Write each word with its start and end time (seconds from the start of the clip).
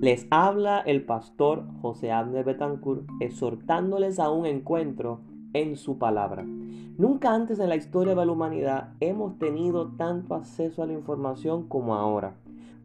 Les 0.00 0.26
habla 0.30 0.80
el 0.80 1.04
pastor 1.04 1.66
José 1.82 2.10
Abner 2.10 2.42
Betancourt 2.42 3.06
exhortándoles 3.20 4.18
a 4.18 4.30
un 4.30 4.46
encuentro 4.46 5.20
en 5.52 5.76
su 5.76 5.98
palabra. 5.98 6.42
Nunca 6.42 7.34
antes 7.34 7.58
en 7.58 7.68
la 7.68 7.76
historia 7.76 8.14
de 8.14 8.24
la 8.24 8.32
humanidad 8.32 8.94
hemos 9.00 9.38
tenido 9.38 9.88
tanto 9.98 10.34
acceso 10.34 10.82
a 10.82 10.86
la 10.86 10.94
información 10.94 11.68
como 11.68 11.96
ahora. 11.96 12.34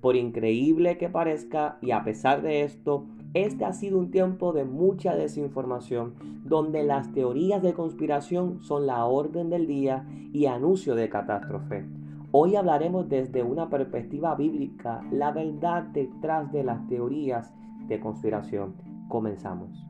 Por 0.01 0.17
increíble 0.17 0.97
que 0.97 1.07
parezca, 1.07 1.77
y 1.81 1.91
a 1.91 2.03
pesar 2.03 2.41
de 2.41 2.63
esto, 2.63 3.05
este 3.35 3.65
ha 3.65 3.73
sido 3.73 3.99
un 3.99 4.11
tiempo 4.11 4.53
de 4.53 4.63
mucha 4.63 5.13
desinformación, 5.13 6.15
donde 6.45 6.83
las 6.83 7.11
teorías 7.11 7.61
de 7.61 7.73
conspiración 7.73 8.63
son 8.63 8.87
la 8.87 9.05
orden 9.05 9.49
del 9.49 9.67
día 9.67 10.07
y 10.31 10.45
anuncio 10.45 10.95
de 10.95 11.09
catástrofe. 11.09 11.85
Hoy 12.31 12.55
hablaremos 12.55 13.09
desde 13.09 13.43
una 13.43 13.69
perspectiva 13.69 14.35
bíblica 14.35 15.01
la 15.11 15.31
verdad 15.31 15.83
detrás 15.83 16.49
de 16.53 16.63
las 16.63 16.87
teorías 16.87 17.53
de 17.89 17.99
conspiración. 17.99 18.75
Comenzamos. 19.09 19.85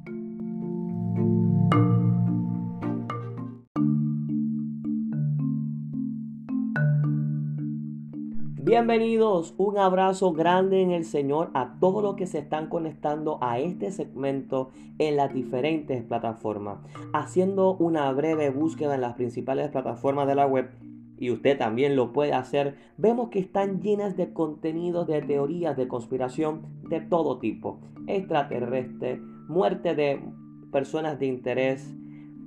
Bienvenidos, 8.65 9.53
un 9.59 9.77
abrazo 9.77 10.33
grande 10.33 10.81
en 10.81 10.89
el 10.89 11.05
Señor 11.05 11.51
a 11.53 11.77
todos 11.79 12.01
los 12.01 12.15
que 12.15 12.25
se 12.25 12.39
están 12.39 12.67
conectando 12.67 13.37
a 13.39 13.59
este 13.59 13.91
segmento 13.91 14.71
en 14.97 15.17
las 15.17 15.31
diferentes 15.31 16.01
plataformas. 16.01 16.79
Haciendo 17.13 17.75
una 17.75 18.11
breve 18.11 18.49
búsqueda 18.49 18.95
en 18.95 19.01
las 19.01 19.13
principales 19.13 19.69
plataformas 19.69 20.25
de 20.25 20.33
la 20.33 20.47
web, 20.47 20.71
y 21.19 21.29
usted 21.29 21.59
también 21.59 21.95
lo 21.95 22.11
puede 22.11 22.33
hacer, 22.33 22.73
vemos 22.97 23.29
que 23.29 23.37
están 23.37 23.81
llenas 23.81 24.17
de 24.17 24.33
contenidos 24.33 25.05
de 25.05 25.21
teorías 25.21 25.77
de 25.77 25.87
conspiración 25.87 26.63
de 26.89 27.01
todo 27.01 27.37
tipo. 27.37 27.81
Extraterrestre, 28.07 29.21
muerte 29.47 29.93
de 29.93 30.23
personas 30.71 31.19
de 31.19 31.27
interés. 31.27 31.95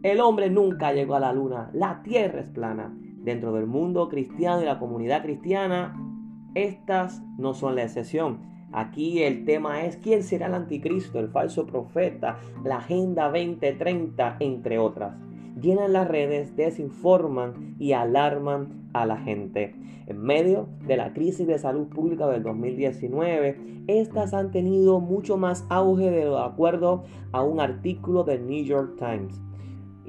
El 0.02 0.18
hombre 0.18 0.50
nunca 0.50 0.92
llegó 0.92 1.14
a 1.14 1.20
la 1.20 1.32
luna, 1.32 1.70
la 1.72 2.02
tierra 2.02 2.40
es 2.40 2.48
plana. 2.48 2.92
Dentro 3.18 3.52
del 3.52 3.66
mundo 3.66 4.08
cristiano 4.08 4.62
y 4.62 4.64
la 4.64 4.78
comunidad 4.78 5.22
cristiana, 5.22 6.07
estas 6.54 7.22
no 7.38 7.54
son 7.54 7.76
la 7.76 7.84
excepción. 7.84 8.40
Aquí 8.72 9.22
el 9.22 9.44
tema 9.44 9.84
es 9.84 9.96
quién 9.96 10.22
será 10.22 10.46
el 10.46 10.54
anticristo, 10.54 11.18
el 11.18 11.28
falso 11.28 11.66
profeta, 11.66 12.38
la 12.64 12.76
Agenda 12.76 13.24
2030, 13.26 14.36
entre 14.40 14.78
otras 14.78 15.14
llenan 15.60 15.92
las 15.92 16.08
redes, 16.08 16.56
desinforman 16.56 17.76
y 17.78 17.92
alarman 17.92 18.90
a 18.92 19.06
la 19.06 19.16
gente. 19.18 19.74
En 20.06 20.20
medio 20.20 20.68
de 20.86 20.96
la 20.96 21.12
crisis 21.12 21.46
de 21.46 21.58
salud 21.58 21.88
pública 21.88 22.26
del 22.28 22.42
2019, 22.42 23.84
estas 23.86 24.34
han 24.34 24.50
tenido 24.50 25.00
mucho 25.00 25.36
más 25.36 25.66
auge 25.68 26.10
de 26.10 26.38
acuerdo 26.38 27.04
a 27.32 27.42
un 27.42 27.60
artículo 27.60 28.24
del 28.24 28.46
New 28.46 28.64
York 28.64 28.96
Times. 28.98 29.40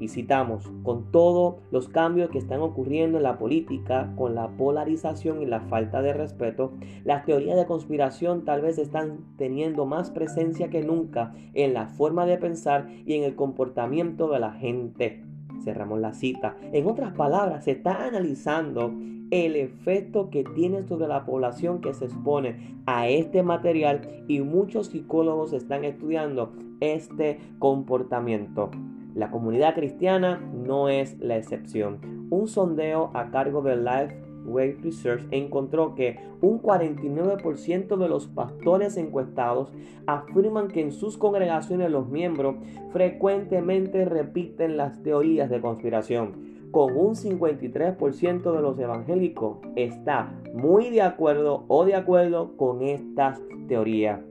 Y 0.00 0.08
citamos, 0.08 0.72
con 0.82 1.12
todos 1.12 1.56
los 1.70 1.90
cambios 1.90 2.30
que 2.30 2.38
están 2.38 2.62
ocurriendo 2.62 3.18
en 3.18 3.22
la 3.22 3.38
política, 3.38 4.10
con 4.16 4.34
la 4.34 4.48
polarización 4.48 5.42
y 5.42 5.46
la 5.46 5.60
falta 5.60 6.00
de 6.00 6.14
respeto, 6.14 6.72
las 7.04 7.26
teorías 7.26 7.56
de 7.56 7.66
conspiración 7.66 8.46
tal 8.46 8.62
vez 8.62 8.78
están 8.78 9.18
teniendo 9.36 9.84
más 9.84 10.10
presencia 10.10 10.70
que 10.70 10.82
nunca 10.82 11.34
en 11.52 11.74
la 11.74 11.86
forma 11.86 12.24
de 12.24 12.38
pensar 12.38 12.88
y 13.04 13.12
en 13.14 13.24
el 13.24 13.36
comportamiento 13.36 14.28
de 14.30 14.40
la 14.40 14.52
gente. 14.52 15.22
Cerramos 15.62 16.00
la 16.00 16.14
cita. 16.14 16.56
En 16.72 16.86
otras 16.86 17.12
palabras, 17.12 17.64
se 17.64 17.72
está 17.72 18.06
analizando 18.06 18.94
el 19.30 19.54
efecto 19.54 20.30
que 20.30 20.44
tiene 20.44 20.82
sobre 20.84 21.08
la 21.08 21.24
población 21.24 21.82
que 21.82 21.92
se 21.92 22.06
expone 22.06 22.78
a 22.86 23.08
este 23.08 23.42
material 23.42 24.24
y 24.28 24.40
muchos 24.40 24.88
psicólogos 24.88 25.52
están 25.52 25.84
estudiando 25.84 26.54
este 26.80 27.38
comportamiento. 27.58 28.70
La 29.14 29.30
comunidad 29.30 29.74
cristiana 29.74 30.40
no 30.52 30.88
es 30.88 31.18
la 31.18 31.36
excepción. 31.36 32.28
Un 32.30 32.46
sondeo 32.48 33.10
a 33.14 33.30
cargo 33.30 33.62
de 33.62 33.76
Life 33.76 34.30
Way 34.44 34.72
Research 34.82 35.26
encontró 35.30 35.94
que 35.94 36.18
un 36.40 36.62
49% 36.62 37.96
de 37.96 38.08
los 38.08 38.26
pastores 38.28 38.96
encuestados 38.96 39.72
afirman 40.06 40.68
que 40.68 40.80
en 40.80 40.92
sus 40.92 41.18
congregaciones 41.18 41.90
los 41.90 42.08
miembros 42.08 42.56
frecuentemente 42.92 44.04
repiten 44.04 44.76
las 44.76 45.02
teorías 45.02 45.50
de 45.50 45.60
conspiración. 45.60 46.50
Con 46.70 46.96
un 46.96 47.16
53% 47.16 48.52
de 48.54 48.62
los 48.62 48.78
evangélicos 48.78 49.58
está 49.74 50.32
muy 50.54 50.90
de 50.90 51.02
acuerdo 51.02 51.64
o 51.66 51.84
de 51.84 51.96
acuerdo 51.96 52.56
con 52.56 52.82
estas 52.82 53.40
teorías. 53.66 54.29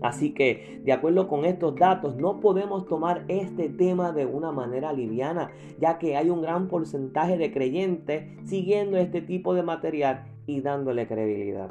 Así 0.00 0.32
que, 0.32 0.80
de 0.84 0.92
acuerdo 0.92 1.26
con 1.26 1.44
estos 1.44 1.74
datos, 1.74 2.16
no 2.16 2.40
podemos 2.40 2.86
tomar 2.86 3.24
este 3.28 3.68
tema 3.68 4.12
de 4.12 4.26
una 4.26 4.52
manera 4.52 4.92
liviana, 4.92 5.50
ya 5.80 5.98
que 5.98 6.16
hay 6.16 6.30
un 6.30 6.42
gran 6.42 6.68
porcentaje 6.68 7.36
de 7.36 7.52
creyentes 7.52 8.24
siguiendo 8.48 8.96
este 8.96 9.20
tipo 9.20 9.54
de 9.54 9.62
material 9.62 10.24
y 10.46 10.60
dándole 10.60 11.06
credibilidad. 11.06 11.68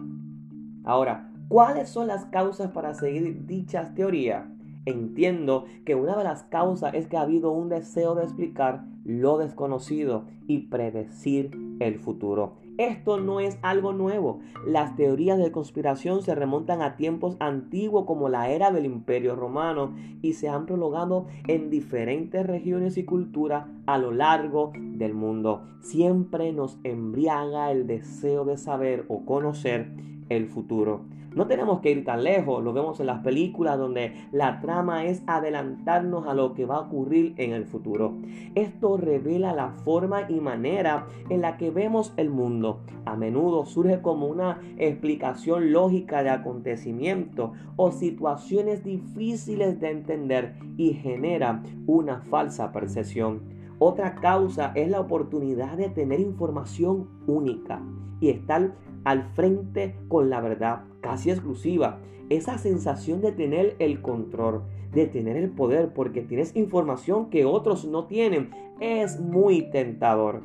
Ahora, 0.84 1.32
¿cuáles 1.48 1.90
son 1.90 2.08
las 2.08 2.26
causas 2.26 2.72
para 2.72 2.94
seguir 2.94 3.46
dichas 3.46 3.94
teorías? 3.96 4.46
Entiendo 4.86 5.66
que 5.86 5.96
una 5.96 6.16
de 6.16 6.24
las 6.24 6.44
causas 6.44 6.94
es 6.94 7.08
que 7.08 7.18
ha 7.18 7.22
habido 7.22 7.52
un 7.52 7.68
deseo 7.68 8.16
de 8.16 8.24
explicar 8.24 8.86
lo 9.04 9.38
desconocido 9.38 10.26
y 10.48 10.68
predecir 10.68 11.52
el 11.80 12.00
futuro. 12.00 12.56
Esto 12.78 13.20
no 13.20 13.40
es 13.40 13.58
algo 13.64 13.92
nuevo. 13.92 14.40
Las 14.66 14.96
teorías 14.96 15.40
de 15.40 15.52
conspiración 15.52 16.22
se 16.22 16.36
remontan 16.36 16.82
a 16.84 16.96
tiempos 16.96 17.36
antiguos 17.40 18.06
como 18.06 18.30
la 18.30 18.52
era 18.52 18.72
del 18.72 18.86
Imperio 18.86 19.36
Romano 19.36 19.96
y 20.22 20.34
se 20.34 20.48
han 20.48 20.68
prolongado 20.68 21.26
en 21.48 21.72
diferentes 21.72 22.46
regiones 22.46 22.98
y 22.98 23.04
culturas 23.04 23.66
a 23.88 23.98
lo 23.98 24.12
largo 24.12 24.74
del 24.76 25.16
mundo. 25.16 25.64
Siempre 25.82 26.54
nos 26.54 26.78
embriaga 26.84 27.72
el 27.72 27.88
deseo 27.88 28.46
de 28.46 28.58
saber 28.58 29.06
o 29.08 29.26
conocer 29.26 29.92
el 30.30 30.48
futuro. 30.48 31.02
No 31.38 31.46
tenemos 31.46 31.82
que 31.82 31.92
ir 31.92 32.04
tan 32.04 32.24
lejos, 32.24 32.64
lo 32.64 32.74
vemos 32.74 33.00
en 33.00 33.06
las 33.06 33.20
películas 33.20 33.78
donde 33.78 34.28
la 34.32 34.60
trama 34.60 35.06
es 35.06 35.22
adelantarnos 35.28 36.26
a 36.26 36.34
lo 36.34 36.56
que 36.56 36.66
va 36.66 36.78
a 36.78 36.80
ocurrir 36.80 37.36
en 37.38 37.54
el 37.54 37.66
futuro. 37.66 38.16
Esto 38.56 38.98
revela 38.98 39.54
la 39.54 39.70
forma 39.70 40.24
y 40.32 40.40
manera 40.40 41.06
en 41.30 41.42
la 41.42 41.58
que 41.58 41.70
vemos 41.70 42.12
el 42.18 42.32
mundo. 42.32 42.80
A 43.06 43.16
menudo 43.16 43.68
surge 43.68 44.02
como 44.02 44.26
una 44.26 44.62
explicación 44.80 45.72
lógica 45.72 46.24
de 46.24 46.32
acontecimientos 46.32 47.52
o 47.76 47.92
situaciones 47.92 48.84
difíciles 48.84 49.80
de 49.80 49.92
entender 49.92 50.56
y 50.76 50.94
genera 50.96 51.62
una 51.86 52.22
falsa 52.22 52.72
percepción. 52.72 53.57
Otra 53.80 54.16
causa 54.16 54.72
es 54.74 54.90
la 54.90 55.00
oportunidad 55.00 55.78
de 55.78 55.90
tener 55.90 56.20
información 56.20 57.08
única 57.28 57.82
y 58.20 58.30
estar 58.30 58.74
al 59.04 59.24
frente 59.34 59.96
con 60.08 60.30
la 60.30 60.42
verdad 60.42 60.84
casi 61.02 61.30
exclusiva. 61.30 62.00
Esa 62.30 62.58
sensación 62.58 63.22
de 63.22 63.32
tener 63.32 63.76
el 63.78 64.02
control, 64.02 64.64
de 64.92 65.06
tener 65.06 65.38
el 65.38 65.52
poder, 65.52 65.94
porque 65.94 66.22
tienes 66.22 66.56
información 66.56 67.30
que 67.30 67.46
otros 67.46 67.86
no 67.86 68.06
tienen, 68.06 68.50
es 68.80 69.20
muy 69.20 69.70
tentador. 69.70 70.42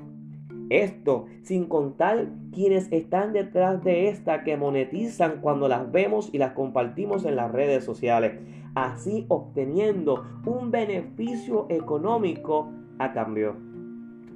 Esto 0.69 1.27
sin 1.43 1.67
contar 1.67 2.29
quienes 2.53 2.93
están 2.93 3.33
detrás 3.33 3.83
de 3.83 4.09
esta 4.09 4.45
que 4.45 4.57
monetizan 4.57 5.41
cuando 5.41 5.69
las 5.69 5.91
vemos 5.91 6.29
y 6.33 6.39
las 6.39 6.53
compartimos 6.53 7.25
en 7.25 7.37
las 7.37 7.51
redes 7.51 7.85
sociales, 7.85 8.39
así 8.75 9.25
obteniendo 9.29 10.25
un 10.47 10.71
beneficio 10.71 11.67
económico 11.69 12.71
a 13.05 13.13
cambio. 13.13 13.57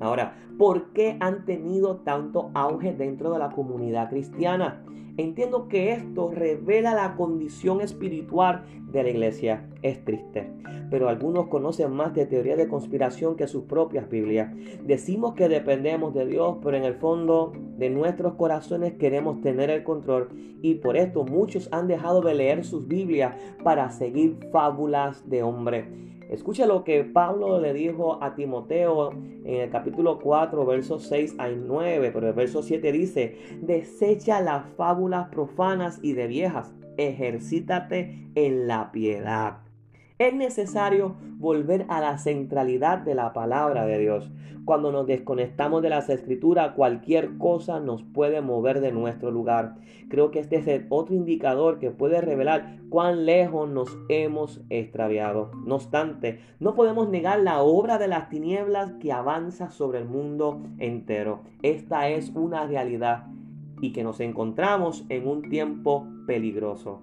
Ahora, 0.01 0.35
¿por 0.59 0.93
qué 0.93 1.17
han 1.21 1.45
tenido 1.45 1.97
tanto 1.99 2.51
auge 2.55 2.93
dentro 2.93 3.33
de 3.33 3.39
la 3.39 3.51
comunidad 3.51 4.11
cristiana? 4.11 4.83
Entiendo 5.19 5.69
que 5.69 5.93
esto 5.93 6.31
revela 6.31 6.95
la 6.95 7.17
condición 7.17 7.81
espiritual 7.81 8.67
de 8.93 9.03
la 9.03 9.09
iglesia. 9.09 9.67
Es 9.81 10.05
triste, 10.05 10.53
pero 10.91 11.09
algunos 11.09 11.47
conocen 11.47 11.93
más 11.93 12.13
de 12.13 12.27
teoría 12.27 12.55
de 12.55 12.69
conspiración 12.69 13.35
que 13.35 13.47
sus 13.47 13.65
propias 13.65 14.11
Biblias. 14.11 14.55
Decimos 14.85 15.33
que 15.33 15.49
dependemos 15.49 16.13
de 16.13 16.27
Dios, 16.27 16.59
pero 16.63 16.77
en 16.77 16.85
el 16.85 16.97
fondo 16.97 17.53
de 17.79 17.89
nuestros 17.89 18.35
corazones 18.35 18.95
queremos 18.95 19.41
tener 19.41 19.71
el 19.71 19.85
control 19.85 20.29
y 20.61 20.75
por 20.75 20.99
esto 20.99 21.25
muchos 21.25 21.71
han 21.73 21.89
dejado 21.89 22.21
de 22.21 22.35
leer 22.35 22.65
sus 22.65 22.87
Biblias 22.87 23.35
para 23.65 23.89
seguir 23.91 24.37
fábulas 24.53 25.29
de 25.31 25.43
hombre. 25.43 26.16
Escucha 26.31 26.67
lo 26.67 26.83
que 26.83 27.05
Pablo 27.05 27.61
le 27.61 27.73
dijo 27.73 28.23
a 28.23 28.35
Timoteo 28.35 29.13
en 29.13 29.61
el 29.61 29.71
capítulo 29.71 30.19
4, 30.19 30.67
versos 30.67 31.05
6 31.05 31.37
al 31.39 31.69
9, 31.69 32.11
pero 32.13 32.29
el 32.29 32.35
verso 32.35 32.63
7 32.63 32.91
dice, 32.93 33.37
desecha 33.63 34.41
las 34.41 34.67
fábulas 34.77 35.29
profanas 35.29 36.01
y 36.03 36.15
de 36.15 36.27
viejas, 36.27 36.75
ejercítate 36.97 38.29
en 38.35 38.67
la 38.67 38.91
piedad. 38.91 39.66
Es 40.19 40.33
necesario 40.33 41.15
volver 41.37 41.85
a 41.91 42.01
la 42.01 42.17
centralidad 42.17 43.01
de 43.01 43.15
la 43.15 43.35
palabra 43.35 43.85
de 43.85 43.99
Dios. 43.99 44.31
Cuando 44.65 44.91
nos 44.91 45.07
desconectamos 45.07 45.83
de 45.83 45.91
las 45.91 46.09
escrituras, 46.09 46.73
cualquier 46.75 47.37
cosa 47.37 47.81
nos 47.81 48.03
puede 48.03 48.41
mover 48.41 48.81
de 48.81 48.93
nuestro 48.93 49.31
lugar. 49.31 49.75
Creo 50.09 50.31
que 50.31 50.39
este 50.39 50.57
es 50.57 50.87
otro 50.89 51.15
indicador 51.15 51.79
que 51.79 51.91
puede 51.91 52.23
revelar 52.23 52.79
cuán 52.89 53.27
lejos 53.27 53.69
nos 53.69 53.95
hemos 54.09 54.63
extraviado. 54.71 55.51
No 55.67 55.75
obstante, 55.75 56.41
no 56.61 56.75
podemos 56.75 57.11
negar 57.11 57.41
la 57.41 57.61
obra 57.61 57.99
de 57.99 58.09
las 58.09 58.31
tinieblas 58.31 58.93
que 58.95 59.13
avanza 59.13 59.71
sobre 59.71 59.99
el 59.99 60.07
mundo 60.07 60.63
entero. 60.79 61.41
Esta 61.61 62.09
es 62.09 62.31
una 62.31 62.67
realidad 62.67 63.27
y 63.83 63.93
que 63.93 64.03
nos 64.03 64.21
encontramos 64.21 65.05
en 65.11 65.29
un 65.29 65.43
tiempo 65.43 66.07
peligroso. 66.27 67.03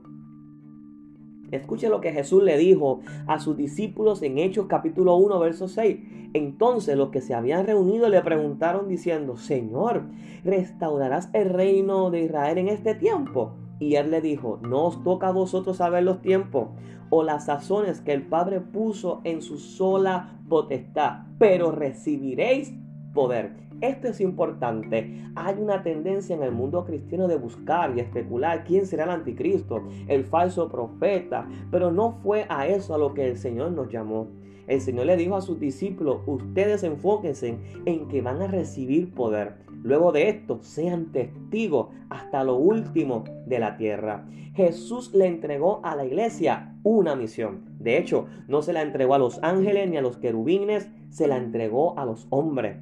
Escuche 1.53 1.87
lo 1.87 2.01
que 2.01 2.11
Jesús 2.11 2.41
le 2.41 2.57
dijo 2.57 3.01
a 3.27 3.39
sus 3.39 3.55
discípulos 3.55 4.23
en 4.23 4.39
Hechos 4.39 4.65
capítulo 4.67 5.15
1, 5.17 5.39
verso 5.39 5.67
6. 5.67 5.99
Entonces 6.33 6.97
los 6.97 7.09
que 7.09 7.21
se 7.21 7.35
habían 7.35 7.67
reunido 7.67 8.09
le 8.09 8.21
preguntaron 8.21 8.87
diciendo, 8.87 9.37
Señor, 9.37 10.03
¿restaurarás 10.43 11.29
el 11.33 11.49
reino 11.49 12.09
de 12.09 12.21
Israel 12.23 12.57
en 12.57 12.69
este 12.69 12.95
tiempo? 12.95 13.53
Y 13.79 13.95
él 13.95 14.09
le 14.09 14.21
dijo, 14.21 14.59
no 14.63 14.85
os 14.85 15.03
toca 15.03 15.27
a 15.27 15.31
vosotros 15.31 15.77
saber 15.77 16.03
los 16.03 16.21
tiempos 16.21 16.69
o 17.11 17.21
las 17.21 17.45
sazones 17.45 18.01
que 18.01 18.13
el 18.13 18.23
Padre 18.23 18.59
puso 18.59 19.21
en 19.23 19.43
su 19.43 19.59
sola 19.59 20.39
potestad, 20.49 21.25
pero 21.37 21.71
recibiréis 21.71 22.73
poder. 23.13 23.53
Esto 23.83 24.07
es 24.07 24.21
importante. 24.21 25.13
Hay 25.35 25.55
una 25.59 25.83
tendencia 25.83 26.33
en 26.33 26.41
el 26.41 26.53
mundo 26.53 26.85
cristiano 26.85 27.27
de 27.27 27.35
buscar 27.35 27.91
y 27.93 27.99
especular 27.99 28.63
quién 28.63 28.85
será 28.85 29.03
el 29.03 29.09
anticristo, 29.09 29.83
el 30.07 30.23
falso 30.23 30.69
profeta, 30.69 31.49
pero 31.69 31.91
no 31.91 32.13
fue 32.23 32.45
a 32.47 32.65
eso 32.65 32.95
a 32.95 32.97
lo 32.97 33.13
que 33.13 33.27
el 33.27 33.37
Señor 33.37 33.73
nos 33.73 33.89
llamó. 33.91 34.29
El 34.67 34.79
Señor 34.79 35.07
le 35.07 35.17
dijo 35.17 35.35
a 35.35 35.41
sus 35.41 35.59
discípulos, 35.59 36.21
ustedes 36.25 36.81
enfóquense 36.83 37.57
en 37.83 38.07
que 38.07 38.21
van 38.21 38.41
a 38.41 38.47
recibir 38.47 39.13
poder. 39.13 39.55
Luego 39.83 40.13
de 40.13 40.29
esto, 40.29 40.59
sean 40.61 41.11
testigos 41.11 41.87
hasta 42.09 42.45
lo 42.45 42.55
último 42.55 43.25
de 43.45 43.59
la 43.59 43.75
tierra. 43.75 44.25
Jesús 44.55 45.13
le 45.13 45.27
entregó 45.27 45.81
a 45.83 45.97
la 45.97 46.05
iglesia 46.05 46.73
una 46.83 47.17
misión. 47.17 47.65
De 47.79 47.97
hecho, 47.97 48.27
no 48.47 48.61
se 48.61 48.71
la 48.71 48.81
entregó 48.81 49.15
a 49.15 49.19
los 49.19 49.43
ángeles 49.43 49.89
ni 49.89 49.97
a 49.97 50.01
los 50.01 50.15
querubines, 50.15 50.89
se 51.09 51.27
la 51.27 51.35
entregó 51.35 51.99
a 51.99 52.05
los 52.05 52.27
hombres. 52.29 52.77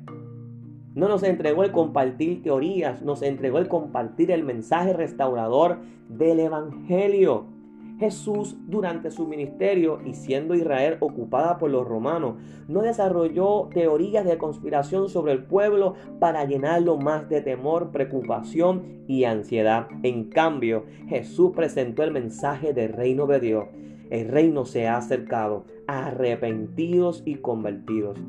No 0.94 1.08
nos 1.08 1.24
entregó 1.24 1.64
el 1.64 1.72
compartir 1.72 2.44
teorías, 2.44 3.02
nos 3.02 3.22
entregó 3.22 3.60
el 3.60 3.70
compartir 3.70 4.30
el 4.30 4.44
mensaje 4.44 4.92
restaurador 4.92 5.80
del 6.10 6.42
Evangelio. 6.42 7.46
Jesús 7.98 8.58
durante 8.68 9.12
su 9.12 9.28
ministerio 9.28 10.02
y 10.04 10.16
siendo 10.16 10.56
Israel 10.56 10.98
ocupada 11.00 11.60
por 11.60 11.70
los 11.70 11.88
romanos, 11.88 12.36
no 12.68 12.82
desarrolló 12.82 13.70
teorías 13.72 14.26
de 14.26 14.40
conspiración 14.40 15.08
sobre 15.08 15.34
el 15.34 15.44
pueblo 15.44 15.94
para 16.20 16.44
llenarlo 16.44 16.98
más 16.98 17.30
de 17.30 17.42
temor, 17.42 17.92
preocupación 17.92 19.04
y 19.08 19.26
ansiedad. 19.26 19.88
En 20.02 20.30
cambio, 20.30 20.86
Jesús 21.08 21.52
presentó 21.56 22.02
el 22.04 22.12
mensaje 22.12 22.74
del 22.74 22.92
reino 22.92 23.28
de 23.28 23.40
Dios. 23.40 23.66
El 24.12 24.28
reino 24.28 24.66
se 24.66 24.88
ha 24.88 24.98
acercado, 24.98 25.63
arrepentidos 25.88 27.24
y 27.25 27.36
convertidos. 27.36 28.19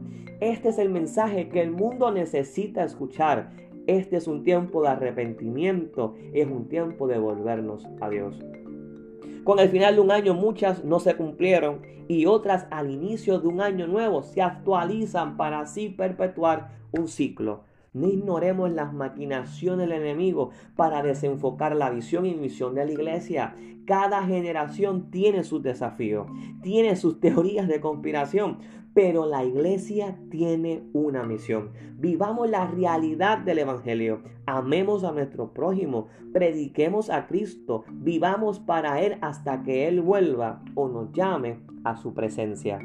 Este 0.41 0.69
es 0.69 0.79
el 0.79 0.91
mensaje 0.91 1.49
que 1.49 1.61
el 1.61 1.73
mundo 1.73 2.13
necesita 2.13 2.85
escuchar. 2.85 3.51
Este 3.89 4.17
es 4.17 4.29
un 4.29 4.45
tiempo 4.45 4.83
de 4.83 4.91
arrepentimiento, 4.91 6.15
es 6.33 6.47
un 6.47 6.69
tiempo 6.69 7.09
de 7.09 7.19
volvernos 7.19 7.85
a 8.01 8.09
Dios. 8.09 8.39
Con 9.43 9.59
el 9.59 9.71
final 9.71 9.97
de 9.97 10.01
un 10.01 10.13
año 10.13 10.35
muchas 10.35 10.85
no 10.85 11.01
se 11.01 11.17
cumplieron 11.17 11.83
y 12.07 12.27
otras 12.27 12.69
al 12.71 12.89
inicio 12.89 13.41
de 13.41 13.49
un 13.49 13.61
año 13.61 13.89
nuevo 13.89 14.23
se 14.23 14.41
actualizan 14.41 15.37
para 15.37 15.59
así 15.59 15.89
perpetuar 15.89 16.71
un 16.93 17.09
ciclo. 17.09 17.65
No 17.95 18.09
ignoremos 18.09 18.73
las 18.73 18.95
maquinaciones 18.95 19.87
del 19.87 20.01
enemigo 20.01 20.51
para 20.77 21.03
desenfocar 21.03 21.77
la 21.77 21.91
visión 21.91 22.25
y 22.25 22.35
misión 22.35 22.75
de 22.75 22.87
la 22.87 22.93
iglesia. 22.93 23.55
Cada 23.85 24.25
generación 24.25 25.11
tiene 25.11 25.45
sus 25.45 25.63
desafíos, 25.63 26.27
tiene 26.63 26.97
sus 26.97 27.21
teorías 27.21 27.69
de 27.69 27.81
conspiración, 27.83 28.59
pero 28.95 29.27
la 29.27 29.45
iglesia 29.45 30.17
tiene 30.31 30.85
una 30.95 31.23
misión. 31.23 31.73
Vivamos 31.99 32.49
la 32.49 32.67
realidad 32.67 33.39
del 33.39 33.59
Evangelio. 33.59 34.23
Amemos 34.47 35.05
a 35.05 35.13
nuestro 35.13 35.53
prójimo. 35.53 36.09
Prediquemos 36.33 37.11
a 37.11 37.27
Cristo. 37.27 37.85
Vivamos 37.91 38.59
para 38.59 39.03
Él 39.03 39.19
hasta 39.21 39.63
que 39.63 39.87
Él 39.87 40.01
vuelva 40.01 40.63
o 40.75 40.89
nos 40.89 41.13
llame 41.13 41.61
a 41.85 41.97
su 41.97 42.15
presencia. 42.15 42.81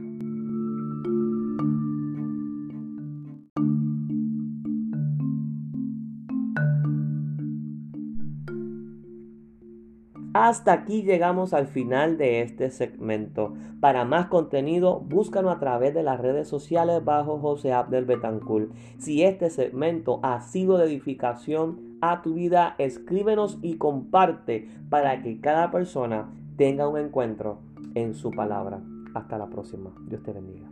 Hasta 10.40 10.72
aquí 10.72 11.02
llegamos 11.02 11.52
al 11.56 11.66
final 11.66 12.20
de 12.20 12.44
este 12.44 12.70
segmento. 12.70 13.56
Para 13.80 14.06
más 14.06 14.28
contenido, 14.28 15.00
búscanos 15.00 15.56
a 15.56 15.60
través 15.60 15.96
de 15.96 16.04
las 16.04 16.20
redes 16.20 16.48
sociales 16.48 17.04
bajo 17.04 17.40
José 17.40 17.74
Abdel 17.74 18.06
Betancourt. 18.06 18.72
Si 19.00 19.24
este 19.24 19.50
segmento 19.50 20.20
ha 20.22 20.40
sido 20.42 20.78
de 20.78 20.86
edificación 20.86 21.98
a 22.02 22.22
tu 22.22 22.36
vida, 22.36 22.76
escríbenos 22.78 23.58
y 23.64 23.78
comparte 23.78 24.70
para 24.92 25.24
que 25.24 25.42
cada 25.42 25.72
persona 25.72 26.30
tenga 26.56 26.88
un 26.88 27.00
encuentro 27.00 27.58
en 27.96 28.14
su 28.14 28.30
palabra. 28.30 28.80
Hasta 29.16 29.40
la 29.40 29.48
próxima. 29.48 29.90
Dios 30.08 30.22
te 30.22 30.34
bendiga. 30.34 30.68